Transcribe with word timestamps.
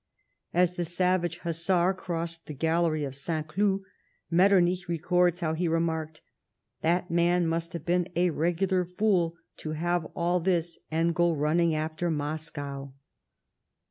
As 0.51 0.73
the 0.73 0.83
savage 0.83 1.37
hussar 1.43 1.93
crossed 1.93 2.47
the 2.47 2.55
gallery 2.55 3.03
of 3.03 3.13
St. 3.15 3.47
Cloud, 3.47 3.81
Metternich 4.31 4.89
records 4.89 5.41
how 5.41 5.53
he 5.53 5.67
remarked:" 5.67 6.21
That 6.81 7.11
man 7.11 7.45
must 7.45 7.73
have 7.73 7.85
been 7.85 8.07
a 8.15 8.31
regular 8.31 8.83
fool 8.83 9.35
to 9.57 9.73
have 9.73 10.05
all 10.15 10.39
this, 10.39 10.79
and 10.89 11.13
go 11.13 11.31
running 11.31 11.75
after 11.75 12.09
Moscow." 12.09 12.93